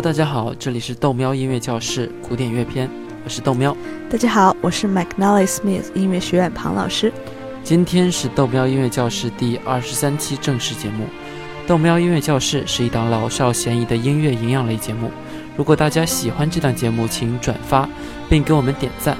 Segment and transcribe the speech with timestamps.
[0.00, 2.88] Hello，大家好，这里是豆喵音乐教室古典乐篇，
[3.22, 3.76] 我是豆喵。
[4.08, 7.12] 大家好，我是 McNally Smith 音乐学院庞老师。
[7.62, 11.04] 今天是豆喵音乐教室第二十三期正式节目。
[11.66, 15.10] 豆喵音乐教室是一档老少咸宜的音乐营养类节目。
[15.54, 17.86] 如果大家喜欢这档节目，请转发
[18.26, 19.14] 并给我们点赞。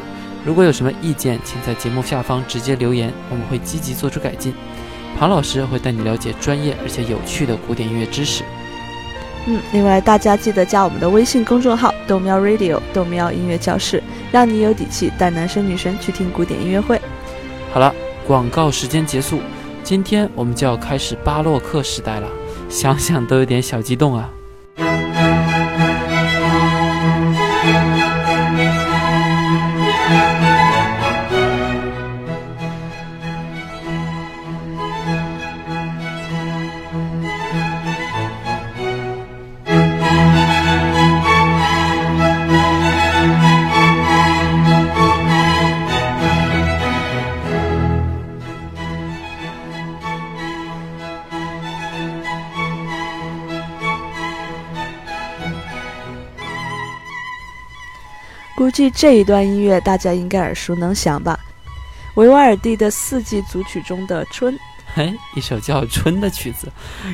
[0.46, 4.54] 如果有什么意见，请在节目下方直接留言，我们会积极做出改进。
[5.18, 8.42] 庞老师会带你了解专业而且有趣的古典音乐知识。
[9.46, 17.00] 嗯，另外大家记得加我们的微信公众号“豆喵 Radio” 豆喵音乐教室，让你有底气带男生女生去听古典音乐会。
[17.72, 17.94] 好了，
[18.26, 19.40] 广告时间结束，
[19.82, 22.28] 今天我们就要开始巴洛克时代了，
[22.68, 24.30] 想想都有点小激动啊。
[58.70, 61.36] 估计这一段音乐大家应该耳熟能详吧？
[62.14, 64.54] 维瓦尔第的四季组曲中的《春》，
[64.94, 66.70] 哎，一首叫《春》的曲子，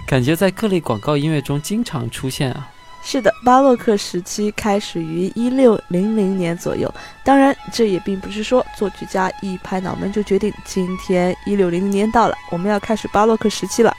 [0.06, 2.68] 感觉在各类广告音乐中经常出现啊。
[3.02, 6.94] 是的，巴洛克时期开始于一六零零年左右。
[7.24, 13.96] 当然，这也并不是说作曲家一拍脑门就决定今天一六零零年到了，我们要开始巴洛克时期了。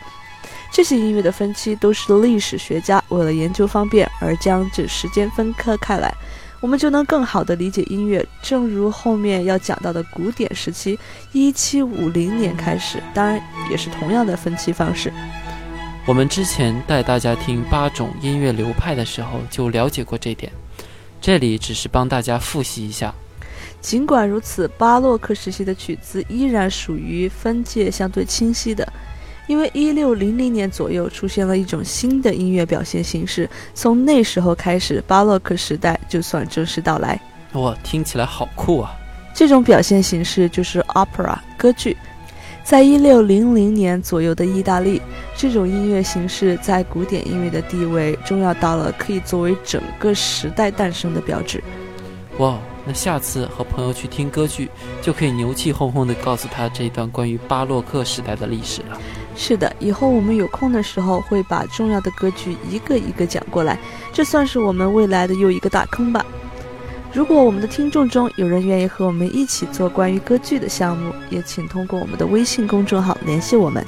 [0.71, 6.13] 这些音乐的分期都是历史学家为了研究方便而将这时间分割开来。
[6.59, 8.25] 我们就能更好地理解音乐。
[8.41, 10.97] 正如后面要讲到的古典时期，
[11.31, 15.11] 一七五零年开始，当然也是同样的分期方式。
[16.05, 20.51] 我们之前带大家听八种音乐流派的时候就了解过这点，
[21.19, 23.13] 这里只是帮大家复习一下。
[23.79, 28.87] 尽管如此，巴洛克时期的曲子依然属于分界相对清晰的。
[29.47, 37.19] 因为一六零零年左右出现了一种新的音乐表现形式，从那时候开始，巴洛克时代就算正式到来。
[37.53, 38.91] 哇，听起来好酷啊！
[39.33, 41.95] 这种表现形式就是 opera 歌剧。
[42.63, 45.01] 在一六零零年左右的意大利，
[45.37, 51.63] 这种音乐形式在古典音乐的地位重要到了可以作为整个时代诞生的标志。
[52.39, 54.69] 哇，那下次和朋友去听歌剧，
[55.01, 58.99] 就可以牛气哄哄地告诉他这一段关于巴洛克时代的历史了。
[59.37, 63.77] 是的，以后我们有空的时候会把重要的歌剧一个一个讲过来，
[64.11, 66.25] 这算是我们未来的又一个大坑吧。
[67.13, 73.85] 如果我们的听众中有人愿意和我们一起做关于歌剧的项目，也请通过我们的微信公众号联系我们。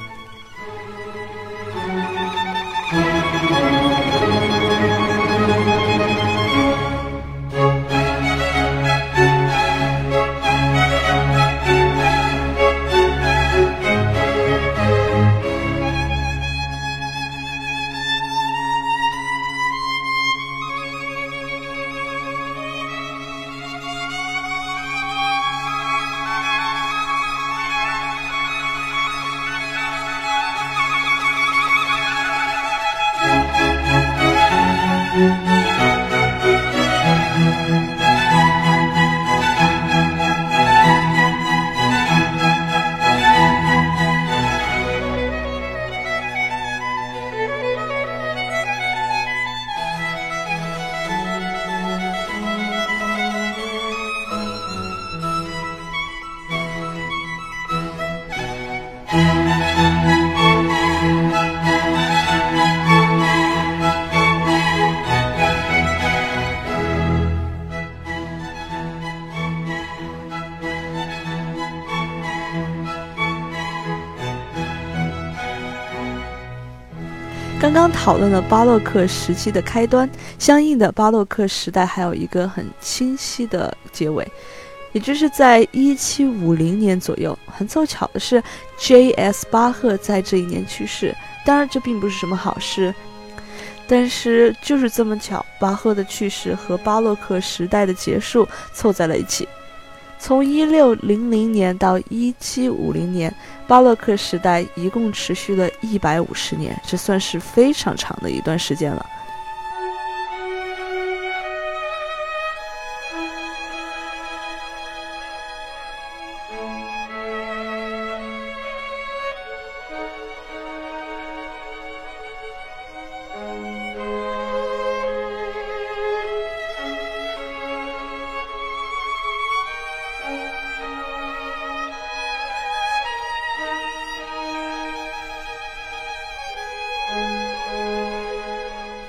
[77.60, 80.08] 刚刚讨论了巴洛克时期的开端，
[80.38, 84.26] 相应的巴洛克时代还有一个很清晰的结尾，
[84.92, 87.38] 也就是在一七五零年左右。
[87.44, 88.42] 很凑巧的是
[88.78, 89.46] ，J.S.
[89.50, 91.14] 巴赫在这一年去世。
[91.44, 92.94] 当然，这并不是什么好事，
[93.86, 99.46] 但是就是这么巧，巴赫的去世和巴洛克时代的结束凑在了一起。
[100.20, 103.34] 从一六零零年到一七五零年，
[103.66, 109.04] 巴洛克时代一共持续了一百五十年，这算是非常长的一段时间了。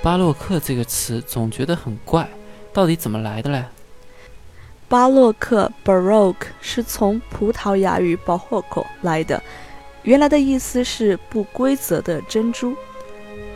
[0.04, 2.28] 巴洛克这个词总觉得很怪，
[2.74, 3.64] 到底怎么来的嘞？
[4.90, 9.42] 巴洛克 （Baroque） 是从葡萄牙语 “barroco” 来的，
[10.02, 12.76] 原来的意思是不规则的珍珠。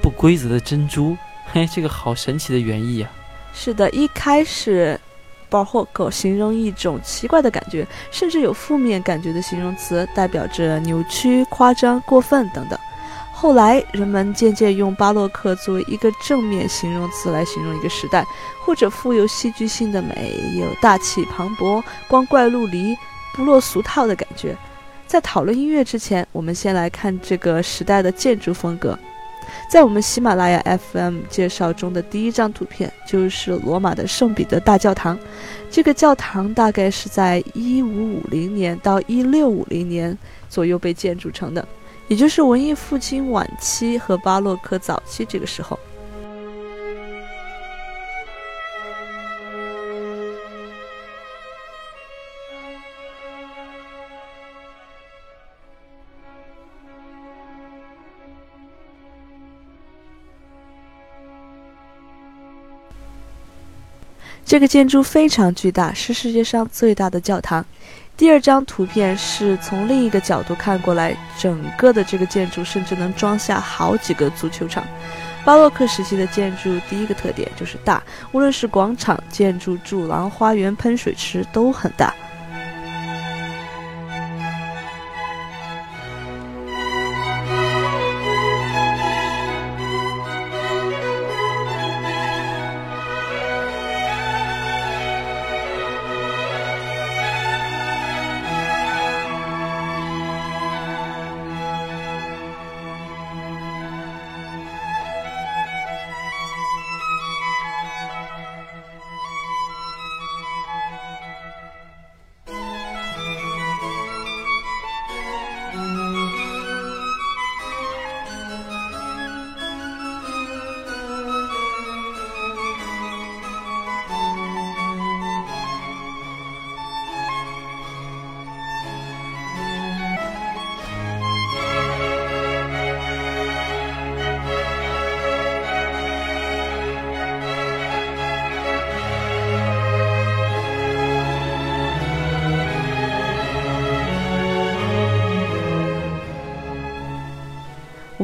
[0.03, 1.18] 不规则的珍珠，
[1.51, 3.12] 嘿，这个好神奇的原意啊！
[3.51, 5.00] 是的，一开始
[5.50, 12.80] “barroco” 形容一种奇怪的感觉，甚至有负面感觉的形容词，代表着扭曲、夸张、过分等等。
[13.37, 18.25] 后来，人们渐渐用巴洛克作为一个正面形容词来形容一个时代，
[18.63, 22.95] 或者富有戏剧性的美，有大气磅礴、光怪陆离、
[23.33, 24.55] 不落俗套的感觉。
[25.05, 28.97] 在讨论音乐之前，我们先来看这个时代的建筑风格。
[29.69, 35.19] 在我们喜马拉雅 FM 介绍中的第一张图片就是罗马的圣彼得大教堂。
[35.69, 40.17] 这个教堂大概是在1550年到1650年
[40.49, 41.67] 左右被建筑成的。
[42.07, 45.78] 也就是文艺复兴晚期和巴洛克早期这个时候，
[64.45, 67.65] 这个建筑非常巨大，是世界上最大的教堂。
[68.15, 74.86] 第二张图片是从另一个角度看过来，整个的这个建筑甚至能装下好几个足球场。
[75.44, 78.01] 巴洛克时期的建筑第一个特点就是大，
[78.31, 82.13] 无论是广场、建筑、柱廊、花园、喷水池都很大。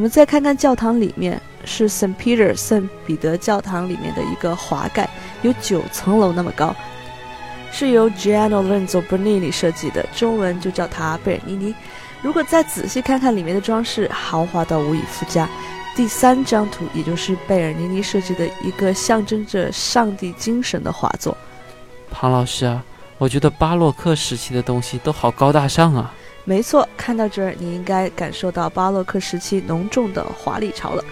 [0.02, 5.08] 我们再看看教堂里面，是 Saint Peter 圣彼得教堂里面的一个华盖，
[5.44, 6.76] 有九层楼那么高，
[7.72, 11.76] 是由 Giano Lorenzo Bernini 设计的，中文就叫它贝尔尼尼。
[12.24, 15.48] 如果再仔细看看里面的装饰，豪华到无以复加。
[15.96, 21.38] 第三张图，也就是贝尔尼尼设计的一个象征着上帝精神的画作。
[22.10, 22.84] 庞老师啊，
[23.20, 26.12] 我觉得巴洛克时期的东西都好高大上啊。
[26.44, 31.04] 没错，看到这儿，你应该感受到巴洛克时期浓重的华丽潮了。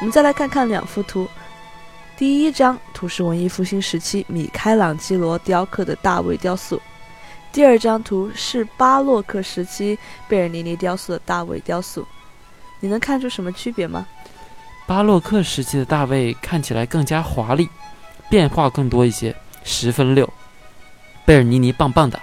[0.00, 1.28] 我们再来看看两幅图，
[2.16, 6.80] 第一张图是文艺复兴时期米开朗基罗雕刻的大卫雕塑。
[7.52, 12.06] 第二张图是巴洛克时期贝尔尼尼雕塑的大卫雕塑，
[12.80, 14.06] 你能看出什么区别吗？
[14.86, 17.68] 巴洛克时期的大卫看起来更加华丽，
[18.30, 20.28] 变化更多一些，十分溜。
[21.26, 22.18] 贝尔尼尼棒棒的，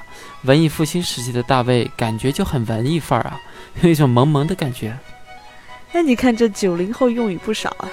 [0.46, 3.40] 文艺复兴时期的大卫感觉就很文艺范儿啊，
[3.82, 4.98] 有一种萌萌的感觉。
[5.94, 7.88] 哎，你看这九零后用语不少啊。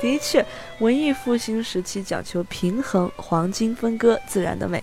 [0.00, 0.44] 的确，
[0.78, 4.82] 文艺复兴时期讲求平衡、黄金分割、自然的美，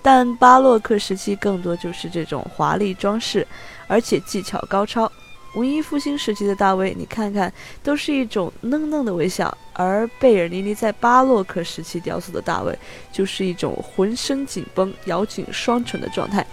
[0.00, 3.46] 但巴洛克时期更多就是这种华丽装饰，
[3.86, 5.10] 而且技巧高超。
[5.56, 12.76] 文艺复兴时期的大卫，你看看，都是一种嫩嫩的微笑；而贝尔尼尼在巴洛克时期雕塑的大卫，
[13.12, 16.44] 就是一种浑身紧绷、咬紧双唇的状态。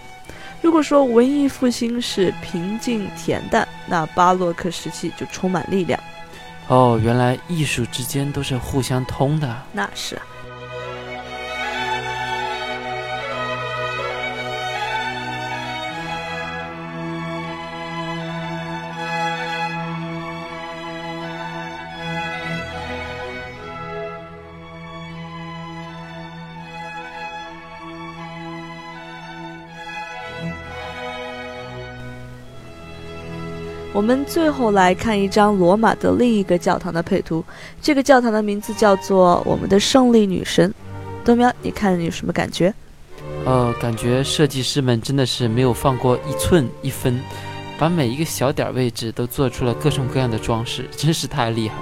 [0.60, 5.98] 如果说文艺复兴是平静恬淡，那巴洛克时期就充满力量。
[6.72, 9.62] 哦，原来艺术之间都是互相通的。
[9.72, 10.18] 那是。
[33.94, 37.44] 我们最后来看一张罗马的另一个教堂的配图，
[37.82, 40.72] 这个教堂的名字叫做我们的胜利女神。
[41.22, 42.72] 豆苗，你看你有什么感觉？
[43.44, 47.20] 呃，感觉设计师们真的是没有放过一寸一分，
[47.78, 51.74] 把每一个小点位置都做出了各种各样的装饰，真是太厉害。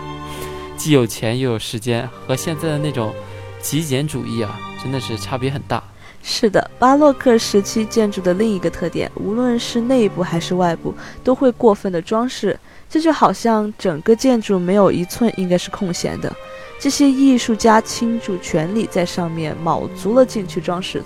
[0.76, 3.14] 既有钱又有时间，和现在的那种
[3.62, 5.80] 极简主义啊，真的是差别很大。
[6.22, 12.58] 是的，巴洛克时期建筑的另一个特点，无论是内部还是外部，都会过分的装饰。
[12.88, 16.30] 这就好像整个建筑没有一寸应该是空闲的。
[16.78, 21.02] 这些艺术家倾注全力在上面卯足了劲去装饰，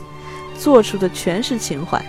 [0.58, 2.04] 做出的全是情怀。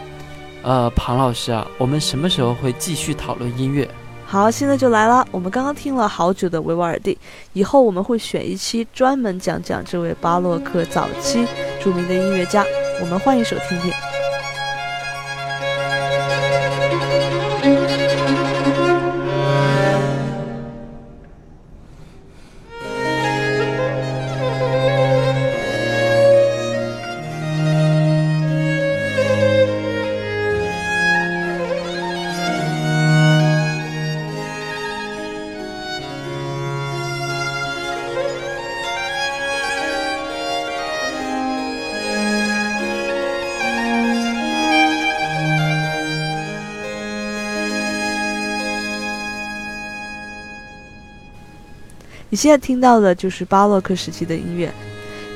[0.64, 3.88] 呃，庞老师啊，我们什么时候会继续讨论音乐？
[4.26, 5.28] 好，现在就来了。
[5.30, 7.18] 我们刚刚听了好久的维瓦尔第，
[7.54, 11.46] 以后我们会选一期专门讲讲这位巴洛克早期
[11.80, 12.66] 著名的音乐家。
[13.02, 14.15] 我们换一首听听。
[52.36, 54.70] 你现在听到的就是巴洛克时期的音乐，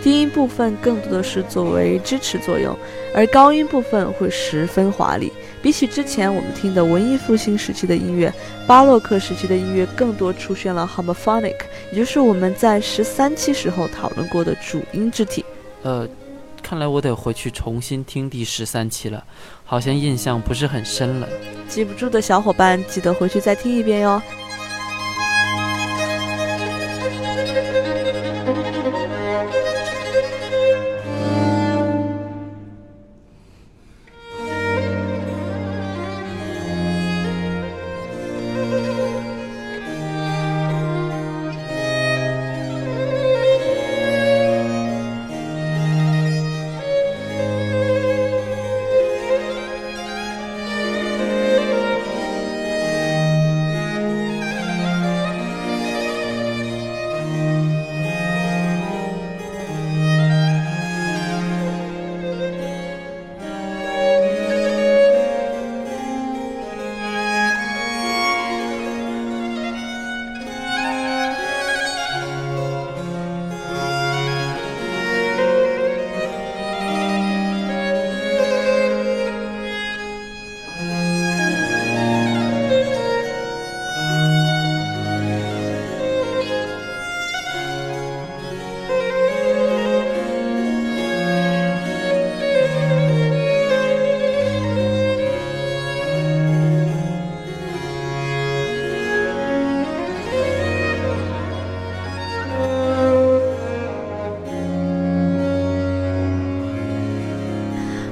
[0.03, 2.77] 低音部分更多的是作为支持作用，
[3.15, 5.31] 而高音部分会十分华丽。
[5.61, 8.29] 比起之前我们听的文艺复兴时期的音乐，
[8.67, 11.55] 巴洛克时期的音乐更多出现了 homophonic，
[11.93, 15.45] 也就是我们在十三期时候讨论过的主音肢体。
[15.83, 16.05] 呃，
[16.61, 19.23] 看来我得回去重新听第十三期了，
[19.63, 21.29] 好像印象不是很深了。
[21.69, 24.21] 记不住的小伙伴，记得回去再听一遍哟。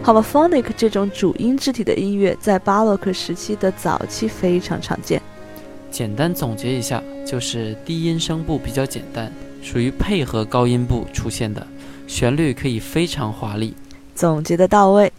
[0.07, 5.21] Homophonic 这种主音肢体的音乐，在巴洛克时期的早期非常常见。
[5.91, 9.29] 简单总结一下，就是低音声部比较简单，
[9.61, 11.67] 属于配合高音部出现的，
[12.07, 13.73] 旋律可以非常华丽。
[14.15, 15.11] 总结的到位。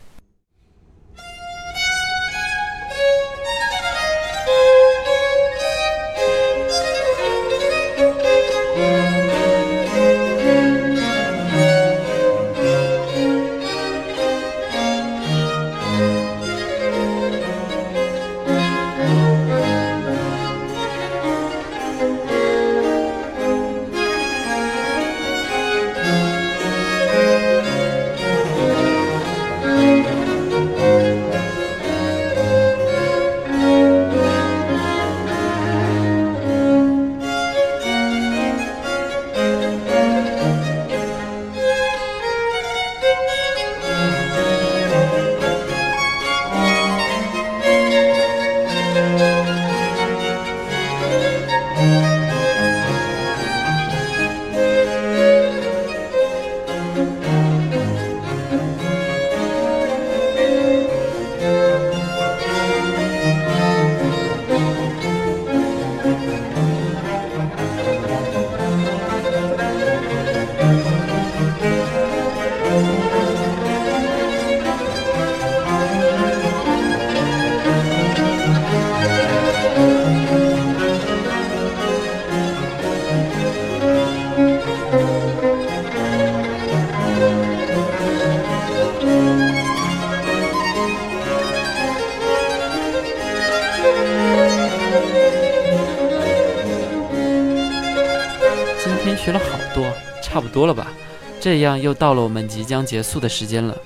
[101.40, 103.76] 这样又到了我们即将结束的时间了。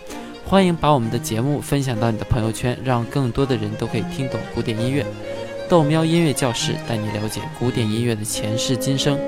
[0.44, 5.04] 欢迎把我们的节目分享到你的朋友圈，让更多的人都可以听懂古典音乐。
[5.68, 9.18] 豆喵音乐教室带你了解古典音乐的前世今生。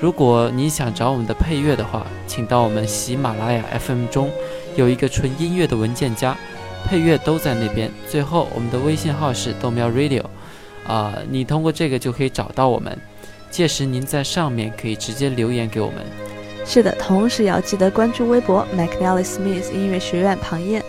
[0.00, 4.30] 如果你想找我们的配乐的话，请到我们喜马拉雅 FM 中
[4.76, 6.36] 有一个纯音乐的文件夹，
[6.86, 7.90] 配乐都在那边。
[8.08, 10.24] 最后，我们的微信号是豆喵 Radio，
[10.86, 12.96] 啊，你通过这个就可以找到我们。
[13.50, 16.29] 届时您在上面可以直接留言给我们。
[16.72, 20.80] 是的，同时也要记得关注微博 McNally Smith 音乐学院庞燕。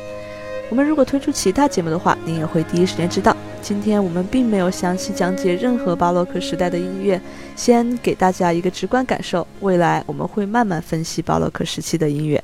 [0.70, 3.36] 我们如果推出其他节目的话，您也会第一时间知道。
[3.64, 7.20] 今天我们并没有详细讲解任何巴洛克时代的音乐，
[7.56, 9.48] 先给大家一个直观感受。
[9.62, 12.44] 未来我们会慢慢分析巴洛克时期的音乐。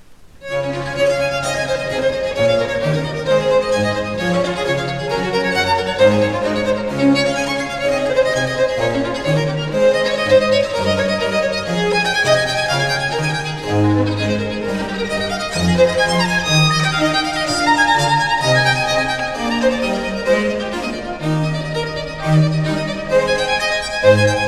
[24.08, 24.47] Música